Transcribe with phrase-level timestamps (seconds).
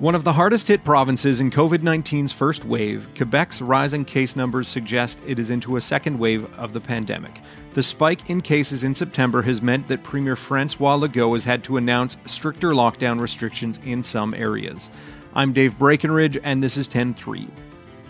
[0.00, 4.68] One of the hardest hit provinces in COVID 19's first wave, Quebec's rising case numbers
[4.68, 7.40] suggest it is into a second wave of the pandemic.
[7.72, 11.76] The spike in cases in September has meant that Premier Francois Legault has had to
[11.76, 14.90] announce stricter lockdown restrictions in some areas.
[15.34, 17.48] I'm Dave Breckenridge, and this is 10 3.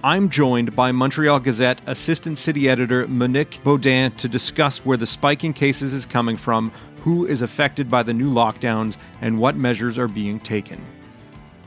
[0.07, 5.43] I'm joined by Montreal Gazette Assistant City Editor Monique Beaudin to discuss where the spike
[5.43, 6.71] in cases is coming from,
[7.01, 10.81] who is affected by the new lockdowns, and what measures are being taken.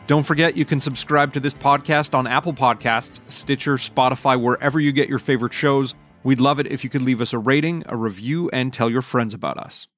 [0.08, 4.94] Don't forget you can subscribe to this podcast on Apple Podcasts, Stitcher, Spotify, wherever you
[4.94, 5.94] get your favorite shows.
[6.24, 9.02] We'd love it if you could leave us a rating, a review, and tell your
[9.02, 9.90] friends about us.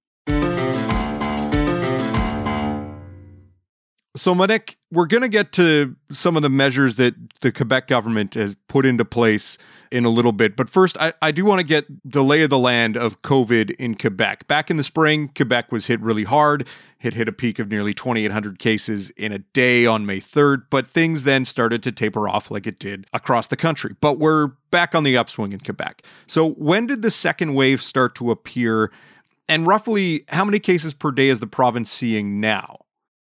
[4.14, 8.34] So, Monique, we're going to get to some of the measures that the Quebec government
[8.34, 9.58] has put into place
[9.90, 10.58] in a little bit.
[10.58, 13.72] But first, I, I do want to get the lay of the land of COVID
[13.72, 14.48] in Quebec.
[14.48, 16.68] Back in the spring, Quebec was hit really hard.
[17.02, 20.88] It hit a peak of nearly 2,800 cases in a day on May 3rd, but
[20.88, 23.96] things then started to taper off like it did across the country.
[24.02, 26.04] But we're back on the upswing in Quebec.
[26.28, 28.92] So, when did the second wave start to appear?
[29.48, 32.81] And roughly, how many cases per day is the province seeing now?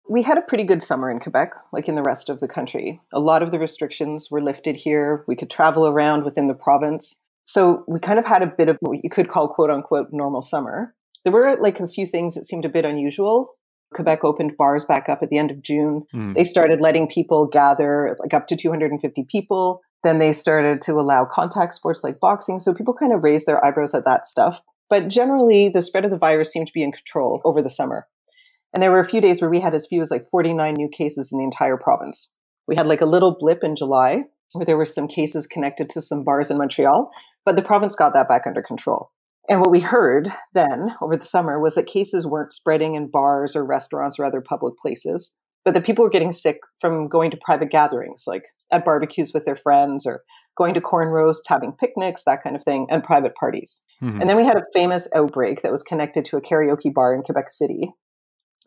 [0.09, 2.99] We had a pretty good summer in Quebec, like in the rest of the country.
[3.13, 5.23] A lot of the restrictions were lifted here.
[5.27, 7.23] We could travel around within the province.
[7.43, 10.41] So we kind of had a bit of what you could call quote unquote normal
[10.41, 10.93] summer.
[11.23, 13.55] There were like a few things that seemed a bit unusual.
[13.93, 16.03] Quebec opened bars back up at the end of June.
[16.13, 16.33] Mm.
[16.33, 19.81] They started letting people gather like up to 250 people.
[20.03, 22.59] Then they started to allow contact sports like boxing.
[22.59, 24.61] So people kind of raised their eyebrows at that stuff.
[24.89, 28.07] But generally, the spread of the virus seemed to be in control over the summer.
[28.73, 30.89] And there were a few days where we had as few as like 49 new
[30.89, 32.33] cases in the entire province.
[32.67, 36.01] We had like a little blip in July where there were some cases connected to
[36.01, 37.11] some bars in Montreal,
[37.45, 39.11] but the province got that back under control.
[39.49, 43.55] And what we heard then over the summer was that cases weren't spreading in bars
[43.55, 45.35] or restaurants or other public places,
[45.65, 49.45] but that people were getting sick from going to private gatherings, like at barbecues with
[49.45, 50.23] their friends or
[50.55, 53.83] going to corn roasts, having picnics, that kind of thing, and private parties.
[54.01, 54.21] Mm-hmm.
[54.21, 57.21] And then we had a famous outbreak that was connected to a karaoke bar in
[57.21, 57.91] Quebec City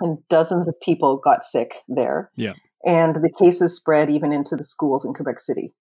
[0.00, 2.30] and dozens of people got sick there.
[2.36, 2.54] Yeah.
[2.84, 5.74] And the cases spread even into the schools in Quebec City.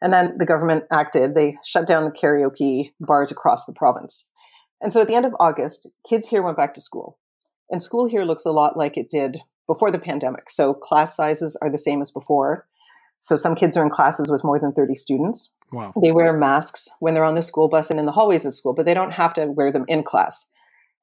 [0.00, 1.34] And then the government acted.
[1.34, 4.28] They shut down the karaoke bars across the province.
[4.80, 7.18] And so at the end of August, kids here went back to school.
[7.70, 10.50] And school here looks a lot like it did before the pandemic.
[10.50, 12.66] So class sizes are the same as before.
[13.18, 15.56] So some kids are in classes with more than 30 students.
[15.72, 15.94] Wow.
[16.00, 18.74] They wear masks when they're on the school bus and in the hallways of school,
[18.74, 20.52] but they don't have to wear them in class.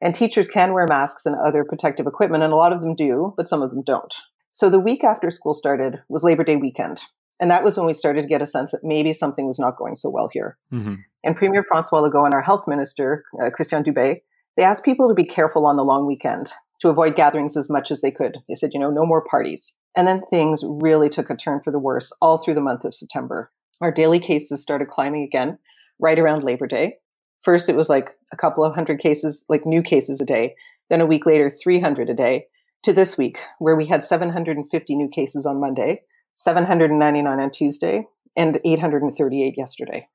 [0.02, 3.34] And teachers can wear masks and other protective equipment, and a lot of them do,
[3.38, 4.14] but some of them don't.
[4.50, 7.02] So the week after school started was Labor Day weekend.
[7.40, 9.78] And that was when we started to get a sense that maybe something was not
[9.78, 10.58] going so well here.
[10.72, 10.96] Mm-hmm.
[11.24, 14.22] And Premier Francois Legault and our health minister, uh, Christian Dubé,
[14.58, 16.52] they asked people to be careful on the long weekend
[16.82, 18.38] to avoid gatherings as much as they could.
[18.48, 19.78] They said, you know, no more parties.
[19.96, 22.96] And then things really took a turn for the worse all through the month of
[22.96, 23.52] September.
[23.82, 25.58] Our daily cases started climbing again
[26.00, 26.98] right around Labor Day.
[27.42, 30.56] First, it was like a couple of hundred cases, like new cases a day.
[30.90, 32.48] Then a week later, 300 a day.
[32.86, 36.02] To this week, where we had 750 new cases on Monday,
[36.34, 40.08] 799 on Tuesday, and 838 yesterday.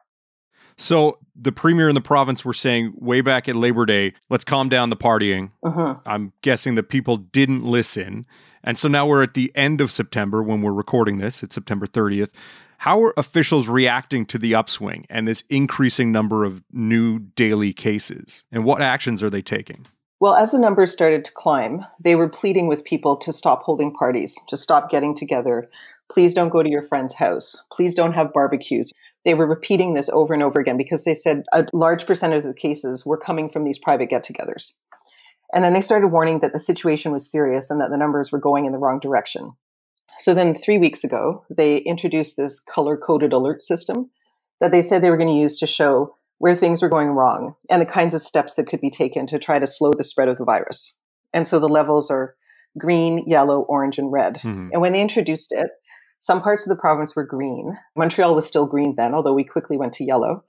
[0.77, 4.69] So the premier and the province were saying way back at Labor Day, let's calm
[4.69, 5.51] down the partying.
[5.63, 5.97] Uh-huh.
[6.05, 8.27] I'm guessing that people didn't listen.
[8.63, 11.43] And so now we're at the end of September when we're recording this.
[11.43, 12.31] It's September 30th.
[12.79, 18.45] How are officials reacting to the upswing and this increasing number of new daily cases?
[18.53, 19.87] And what actions are they taking?
[20.19, 23.93] Well, as the numbers started to climb, they were pleading with people to stop holding
[23.93, 25.69] parties, to stop getting together.
[26.11, 27.63] Please don't go to your friend's house.
[27.71, 28.93] Please don't have barbecues.
[29.25, 32.45] They were repeating this over and over again because they said a large percentage of
[32.45, 34.75] the cases were coming from these private get togethers.
[35.53, 38.39] And then they started warning that the situation was serious and that the numbers were
[38.39, 39.53] going in the wrong direction.
[40.19, 44.11] So then three weeks ago, they introduced this color coded alert system
[44.61, 47.55] that they said they were going to use to show where things were going wrong
[47.71, 50.29] and the kinds of steps that could be taken to try to slow the spread
[50.29, 50.97] of the virus.
[51.33, 52.35] And so the levels are
[52.79, 54.37] green, yellow, orange, and red.
[54.37, 54.69] Mm-hmm.
[54.73, 55.71] And when they introduced it,
[56.19, 57.77] some parts of the province were green.
[57.95, 60.45] Montreal was still green then, although we quickly went to yellow.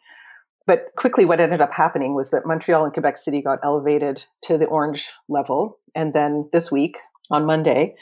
[0.65, 4.57] But quickly, what ended up happening was that Montreal and Quebec City got elevated to
[4.57, 5.80] the orange level.
[5.95, 6.97] And then this week,
[7.30, 7.95] on Monday,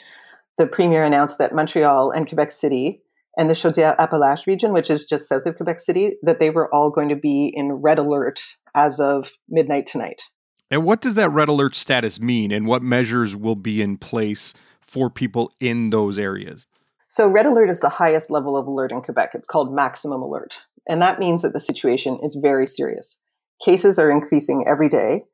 [0.56, 3.02] the premier announced that Montreal and Quebec City
[3.38, 6.90] and the Chaudière-Appalaches region, which is just south of Quebec City, that they were all
[6.90, 8.40] going to be in red alert
[8.74, 10.22] as of midnight tonight.
[10.70, 14.54] And what does that red alert status mean, and what measures will be in place
[14.80, 16.66] for people in those areas?
[17.08, 19.30] So, red alert is the highest level of alert in Quebec.
[19.34, 20.62] It's called maximum alert.
[20.88, 23.20] And that means that the situation is very serious.
[23.64, 25.24] Cases are increasing every day.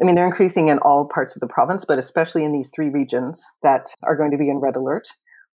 [0.00, 2.88] I mean, they're increasing in all parts of the province, but especially in these three
[2.88, 5.06] regions that are going to be in red alert.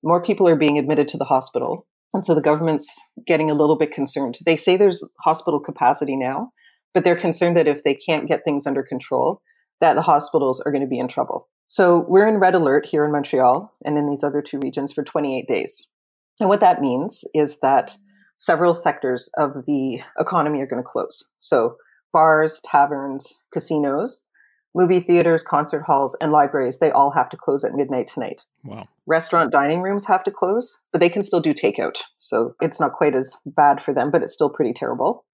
[0.04, 1.86] More people are being admitted to the hospital.
[2.14, 2.96] And so the government's
[3.26, 4.38] getting a little bit concerned.
[4.46, 6.52] They say there's hospital capacity now,
[6.94, 9.42] but they're concerned that if they can't get things under control,
[9.80, 11.48] that the hospitals are going to be in trouble.
[11.66, 15.02] So we're in red alert here in Montreal and in these other two regions for
[15.02, 15.88] 28 days.
[16.40, 17.96] And what that means is that
[18.38, 21.30] several sectors of the economy are going to close.
[21.38, 21.76] So
[22.12, 24.24] bars, taverns, casinos,
[24.74, 28.42] movie theaters, concert halls, and libraries, they all have to close at midnight tonight.
[28.64, 28.86] Wow.
[29.06, 31.98] Restaurant dining rooms have to close, but they can still do takeout.
[32.18, 35.24] So it's not quite as bad for them, but it's still pretty terrible.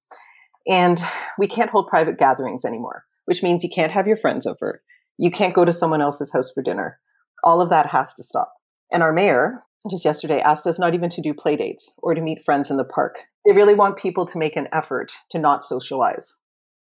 [0.67, 1.01] And
[1.39, 4.83] we can't hold private gatherings anymore, which means you can't have your friends over.
[5.19, 6.99] You can't go to someone else's house for dinner.
[7.43, 8.53] All of that has to stop.
[8.91, 12.21] And our mayor, just yesterday, asked us not even to do play dates or to
[12.21, 13.27] meet friends in the park.
[13.45, 16.35] They really want people to make an effort to not socialize.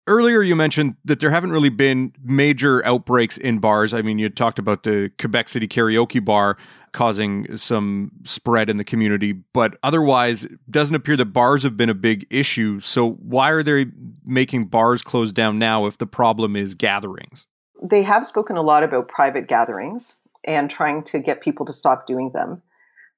[0.07, 3.93] Earlier, you mentioned that there haven't really been major outbreaks in bars.
[3.93, 6.57] I mean, you talked about the Quebec City karaoke bar
[6.91, 11.93] causing some spread in the community, but otherwise, doesn't appear that bars have been a
[11.93, 12.79] big issue.
[12.79, 13.85] So, why are they
[14.25, 17.45] making bars close down now if the problem is gatherings?
[17.81, 22.07] They have spoken a lot about private gatherings and trying to get people to stop
[22.07, 22.63] doing them.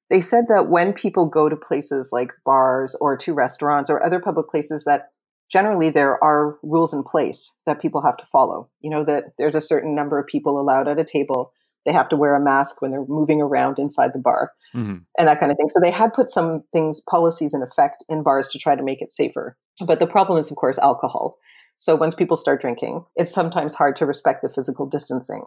[0.10, 4.20] They said that when people go to places like bars or to restaurants or other
[4.20, 5.13] public places that
[5.52, 8.70] generally there are rules in place that people have to follow.
[8.82, 11.54] You know, that there's a certain number of people allowed at a table.
[11.86, 14.98] They have to wear a mask when they're moving around inside the bar mm-hmm.
[15.18, 15.70] and that kind of thing.
[15.70, 19.02] So they had put some things, policies in effect in bars to try to make
[19.02, 19.58] it safer.
[19.86, 21.38] But the problem is, of course, alcohol.
[21.76, 25.46] So once people start drinking, it's sometimes hard to respect the physical distancing.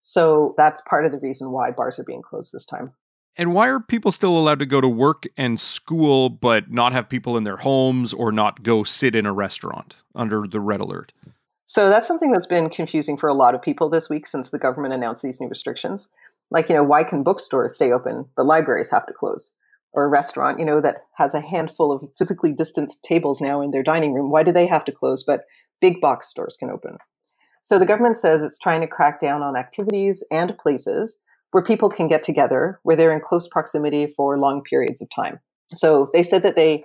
[0.00, 2.92] So that's part of the reason why bars are being closed this time.
[3.36, 7.08] And why are people still allowed to go to work and school, but not have
[7.08, 11.12] people in their homes or not go sit in a restaurant under the red alert?
[11.64, 14.58] So that's something that's been confusing for a lot of people this week since the
[14.58, 16.10] government announced these new restrictions.
[16.50, 19.52] Like, you know, why can bookstores stay open, but libraries have to close?
[19.94, 23.70] Or a restaurant, you know, that has a handful of physically distanced tables now in
[23.70, 25.44] their dining room, why do they have to close, but
[25.80, 26.98] big box stores can open?
[27.62, 31.18] So the government says it's trying to crack down on activities and places
[31.52, 35.38] where people can get together, where they're in close proximity for long periods of time.
[35.72, 36.84] So they said that they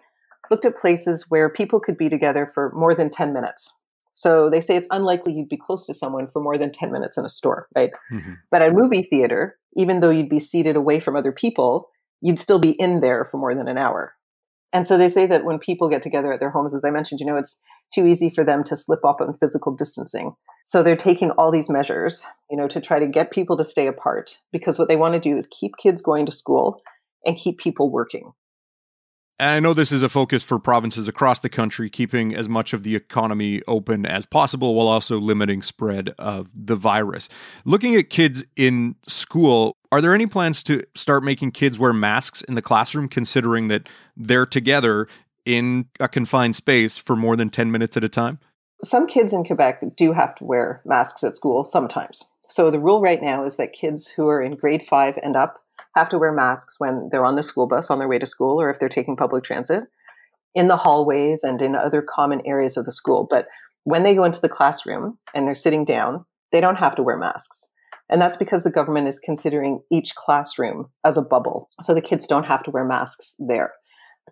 [0.51, 3.73] looked at places where people could be together for more than 10 minutes.
[4.13, 7.17] So they say it's unlikely you'd be close to someone for more than 10 minutes
[7.17, 7.91] in a store, right?
[8.11, 8.33] Mm-hmm.
[8.49, 11.89] But at a movie theater, even though you'd be seated away from other people,
[12.21, 14.13] you'd still be in there for more than an hour.
[14.73, 17.19] And so they say that when people get together at their homes, as I mentioned,
[17.19, 17.61] you know, it's
[17.93, 20.33] too easy for them to slip up on physical distancing.
[20.65, 23.87] So they're taking all these measures, you know, to try to get people to stay
[23.87, 26.81] apart because what they want to do is keep kids going to school
[27.25, 28.33] and keep people working.
[29.39, 32.73] And I know this is a focus for provinces across the country, keeping as much
[32.73, 37.29] of the economy open as possible while also limiting spread of the virus.
[37.63, 42.41] Looking at kids in school, are there any plans to start making kids wear masks
[42.41, 45.07] in the classroom, considering that they're together
[45.45, 48.39] in a confined space for more than 10 minutes at a time?
[48.83, 52.31] Some kids in Quebec do have to wear masks at school sometimes.
[52.47, 55.63] So the rule right now is that kids who are in grade five and up
[55.95, 58.61] have to wear masks when they're on the school bus on their way to school
[58.61, 59.83] or if they're taking public transit
[60.55, 63.27] in the hallways and in other common areas of the school.
[63.29, 63.47] But
[63.83, 67.17] when they go into the classroom and they're sitting down, they don't have to wear
[67.17, 67.67] masks.
[68.09, 71.69] And that's because the government is considering each classroom as a bubble.
[71.81, 73.73] So the kids don't have to wear masks there.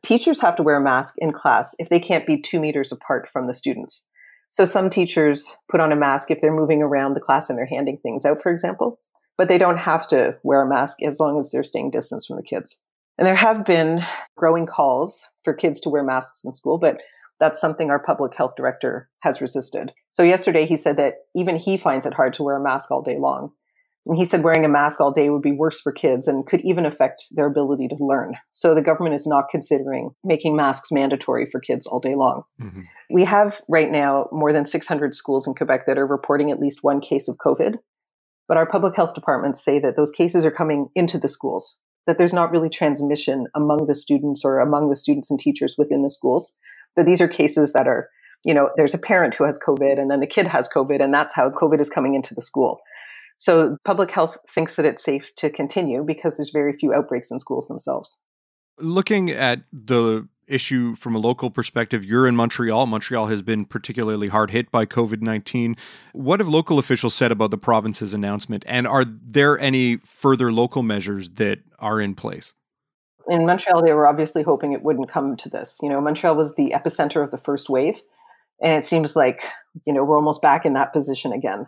[0.03, 3.27] Teachers have to wear a mask in class if they can't be two meters apart
[3.29, 4.07] from the students.
[4.49, 7.65] So some teachers put on a mask if they're moving around the class and they're
[7.65, 8.99] handing things out, for example
[9.37, 12.37] but they don't have to wear a mask as long as they're staying distance from
[12.37, 12.83] the kids.
[13.17, 14.03] And there have been
[14.35, 17.01] growing calls for kids to wear masks in school, but
[17.39, 19.91] that's something our public health director has resisted.
[20.11, 23.01] So yesterday he said that even he finds it hard to wear a mask all
[23.01, 23.51] day long.
[24.05, 26.61] And he said wearing a mask all day would be worse for kids and could
[26.61, 28.35] even affect their ability to learn.
[28.51, 32.43] So the government is not considering making masks mandatory for kids all day long.
[32.61, 32.81] Mm-hmm.
[33.09, 36.83] We have right now more than 600 schools in Quebec that are reporting at least
[36.83, 37.77] one case of COVID.
[38.47, 42.17] But our public health departments say that those cases are coming into the schools, that
[42.17, 46.09] there's not really transmission among the students or among the students and teachers within the
[46.09, 46.55] schools,
[46.95, 48.09] that these are cases that are,
[48.45, 51.13] you know, there's a parent who has COVID and then the kid has COVID, and
[51.13, 52.79] that's how COVID is coming into the school.
[53.37, 57.39] So public health thinks that it's safe to continue because there's very few outbreaks in
[57.39, 58.23] schools themselves.
[58.77, 62.05] Looking at the issue from a local perspective.
[62.05, 62.85] You're in Montreal.
[62.85, 65.75] Montreal has been particularly hard hit by COVID 19.
[66.13, 68.63] What have local officials said about the province's announcement?
[68.67, 72.53] And are there any further local measures that are in place?
[73.27, 75.79] In Montreal, they were obviously hoping it wouldn't come to this.
[75.81, 78.01] You know, Montreal was the epicenter of the first wave.
[78.61, 79.43] And it seems like,
[79.85, 81.67] you know, we're almost back in that position again.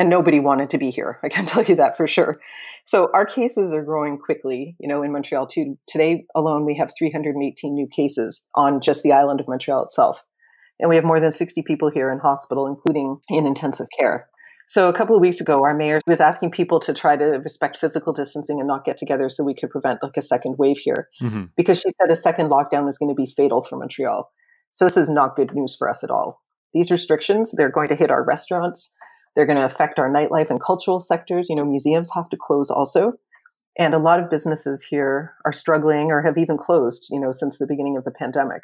[0.00, 1.20] And nobody wanted to be here.
[1.22, 2.40] I can tell you that for sure.
[2.86, 4.74] So our cases are growing quickly.
[4.80, 5.78] You know, in Montreal too.
[5.86, 10.24] Today alone, we have 318 new cases on just the island of Montreal itself,
[10.80, 14.26] and we have more than 60 people here in hospital, including in intensive care.
[14.66, 17.76] So a couple of weeks ago, our mayor was asking people to try to respect
[17.76, 21.08] physical distancing and not get together so we could prevent like a second wave here.
[21.20, 21.46] Mm-hmm.
[21.56, 24.30] Because she said a second lockdown was going to be fatal for Montreal.
[24.70, 26.40] So this is not good news for us at all.
[26.72, 28.96] These restrictions, they're going to hit our restaurants.
[29.34, 31.48] They're going to affect our nightlife and cultural sectors.
[31.48, 33.12] You know, museums have to close also.
[33.78, 37.58] And a lot of businesses here are struggling or have even closed, you know, since
[37.58, 38.62] the beginning of the pandemic.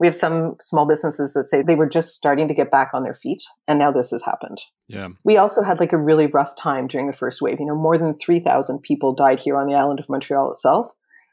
[0.00, 3.04] We have some small businesses that say they were just starting to get back on
[3.04, 4.58] their feet and now this has happened.
[4.88, 5.08] Yeah.
[5.24, 7.60] We also had like a really rough time during the first wave.
[7.60, 10.88] You know, more than 3,000 people died here on the island of Montreal itself.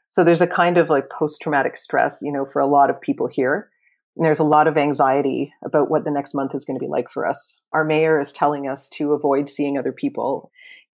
[0.06, 3.00] So there's a kind of like post traumatic stress, you know, for a lot of
[3.00, 3.70] people here.
[4.16, 6.90] And there's a lot of anxiety about what the next month is going to be
[6.90, 7.62] like for us.
[7.72, 10.50] Our mayor is telling us to avoid seeing other people.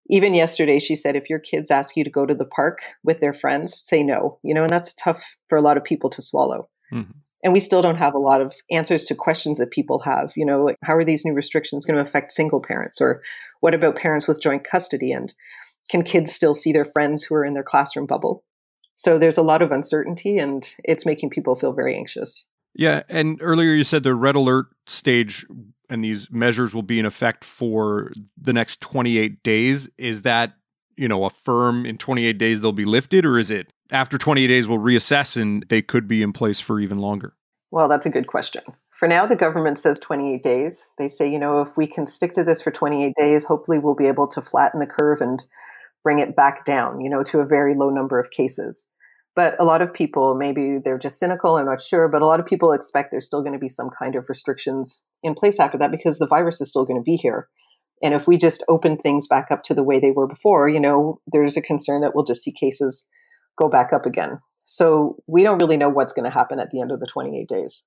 [0.09, 3.21] Even yesterday, she said, if your kids ask you to go to the park with
[3.21, 4.39] their friends, say no.
[4.43, 6.69] You know, and that's tough for a lot of people to swallow.
[6.93, 10.33] Mm-hmm and we still don't have a lot of answers to questions that people have
[10.37, 13.23] you know like how are these new restrictions going to affect single parents or
[13.61, 15.33] what about parents with joint custody and
[15.91, 18.45] can kids still see their friends who are in their classroom bubble
[18.95, 23.39] so there's a lot of uncertainty and it's making people feel very anxious yeah and
[23.41, 25.45] earlier you said the red alert stage
[25.89, 30.55] and these measures will be in effect for the next 28 days is that
[30.97, 34.47] you know a firm in 28 days they'll be lifted or is it after 28
[34.47, 37.35] days we'll reassess and they could be in place for even longer?
[37.71, 38.63] Well, that's a good question.
[38.91, 40.89] For now, the government says 28 days.
[40.99, 43.95] They say, you know, if we can stick to this for 28 days, hopefully we'll
[43.95, 45.45] be able to flatten the curve and
[46.03, 48.89] bring it back down, you know, to a very low number of cases.
[49.37, 52.41] But a lot of people, maybe they're just cynical, I'm not sure, but a lot
[52.41, 55.77] of people expect there's still going to be some kind of restrictions in place after
[55.79, 57.49] that because the virus is still going to be here.
[58.03, 60.81] And if we just open things back up to the way they were before, you
[60.81, 63.07] know, there's a concern that we'll just see cases
[63.59, 64.41] go back up again.
[64.65, 67.49] So we don't really know what's going to happen at the end of the 28
[67.49, 67.85] days.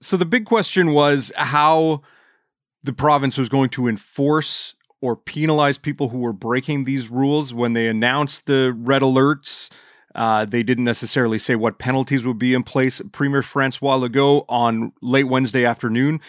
[0.00, 2.02] So the big question was how
[2.82, 7.74] the province was going to enforce or penalize people who were breaking these rules when
[7.74, 9.70] they announced the red alerts.
[10.16, 13.02] Uh, they didn't necessarily say what penalties would be in place.
[13.12, 16.20] Premier Francois Legault on late Wednesday afternoon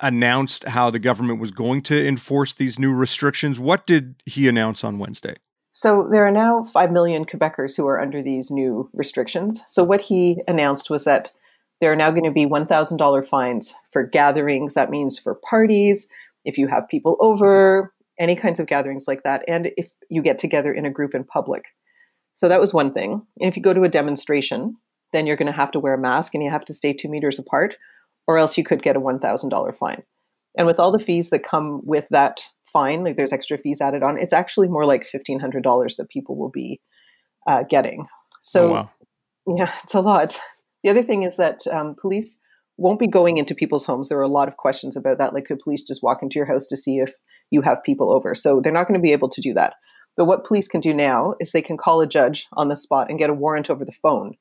[0.00, 3.58] announced how the government was going to enforce these new restrictions.
[3.58, 5.36] What did he announce on Wednesday?
[5.70, 9.62] So there are now 5 million Quebecers who are under these new restrictions.
[9.66, 11.32] So what he announced was that
[11.80, 14.74] there are now going to be $1,000 fines for gatherings.
[14.74, 16.08] That means for parties,
[16.44, 20.38] if you have people over, any kinds of gatherings like that, and if you get
[20.38, 21.64] together in a group in public.
[22.34, 23.22] So that was one thing.
[23.40, 24.76] And if you go to a demonstration,
[25.12, 27.08] then you're going to have to wear a mask and you have to stay two
[27.08, 27.76] meters apart,
[28.26, 30.02] or else you could get a $1,000 fine.
[30.56, 34.02] And with all the fees that come with that fine, like there's extra fees added
[34.02, 36.80] on, it's actually more like $1,500 that people will be
[37.46, 38.06] uh, getting.
[38.40, 38.90] So, oh, wow.
[39.56, 40.38] yeah, it's a lot.
[40.82, 42.40] The other thing is that um, police
[42.76, 44.08] won't be going into people's homes.
[44.08, 45.32] There are a lot of questions about that.
[45.32, 47.14] Like, could police just walk into your house to see if
[47.50, 48.34] you have people over?
[48.34, 49.74] So they're not going to be able to do that.
[50.16, 53.08] But what police can do now is they can call a judge on the spot
[53.10, 54.34] and get a warrant over the phone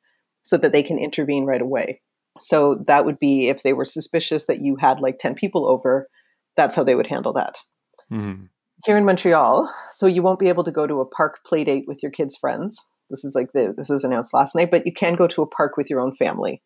[0.44, 2.02] so that they can intervene right away.
[2.40, 6.10] So that would be if they were suspicious that you had like 10 people over,
[6.56, 7.58] that's how they would handle that.
[8.12, 8.46] Mm-hmm.
[8.86, 11.86] Here in Montreal, so you won't be able to go to a park play date
[11.88, 12.84] with your kids' friends.
[13.10, 15.48] This is like the this was announced last night, but you can go to a
[15.48, 16.62] park with your own family.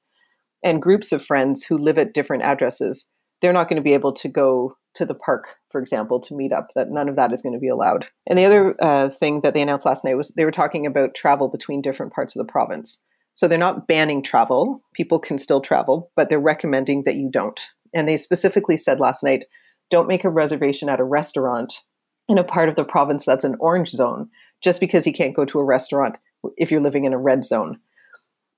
[0.63, 3.07] And groups of friends who live at different addresses,
[3.41, 6.51] they're not going to be able to go to the park, for example, to meet
[6.51, 6.69] up.
[6.75, 8.07] That none of that is going to be allowed.
[8.27, 11.15] And the other uh, thing that they announced last night was they were talking about
[11.15, 13.03] travel between different parts of the province.
[13.33, 14.81] So they're not banning travel.
[14.93, 17.59] People can still travel, but they're recommending that you don't.
[17.93, 19.45] And they specifically said last night
[19.89, 21.81] don't make a reservation at a restaurant
[22.27, 24.29] in a part of the province that's an orange zone
[24.61, 26.15] just because you can't go to a restaurant
[26.57, 27.79] if you're living in a red zone.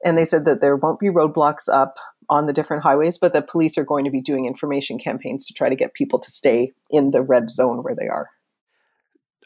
[0.04, 1.98] And they said that there won't be roadblocks up
[2.30, 5.54] on the different highways, but the police are going to be doing information campaigns to
[5.54, 8.30] try to get people to stay in the red zone where they are.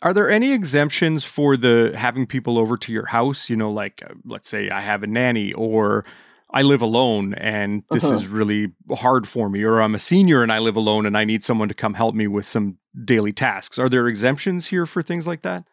[0.01, 3.49] Are there any exemptions for the having people over to your house?
[3.49, 6.03] You know, like uh, let's say I have a nanny or
[6.51, 8.15] I live alone and this uh-huh.
[8.15, 11.23] is really hard for me, or I'm a senior and I live alone and I
[11.23, 13.79] need someone to come help me with some daily tasks.
[13.79, 15.63] Are there exemptions here for things like that?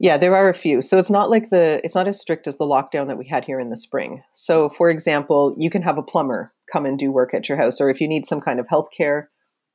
[0.00, 0.82] Yeah, there are a few.
[0.82, 3.44] So it's not like the it's not as strict as the lockdown that we had
[3.44, 4.22] here in the spring.
[4.32, 7.80] So for example, you can have a plumber come and do work at your house,
[7.80, 9.30] or if you need some kind of health care,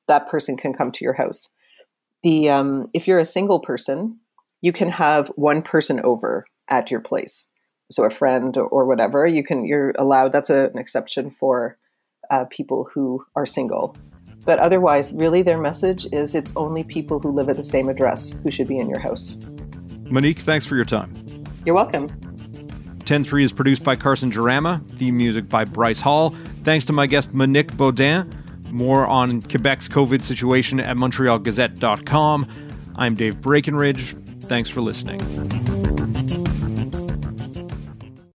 [0.07, 1.49] that person can come to your house
[2.25, 4.19] the um, if you're a single person,
[4.59, 7.47] you can have one person over at your place.
[7.91, 10.31] So a friend or, whatever, you can you're allowed.
[10.31, 11.77] That's a, an exception for
[12.31, 13.95] uh, people who are single.
[14.43, 18.35] But otherwise, really, their message is it's only people who live at the same address
[18.41, 19.37] who should be in your house.
[20.05, 21.13] Monique, thanks for your time.
[21.65, 22.09] You're welcome.
[23.05, 26.31] 10-3 is produced by Carson Jerema, theme music by Bryce Hall.
[26.63, 28.31] Thanks to my guest Monique Beaudin.
[28.71, 32.47] More on Quebec's COVID situation at montrealgazette.com.
[32.95, 34.15] I'm Dave Breckenridge.
[34.41, 35.21] Thanks for listening.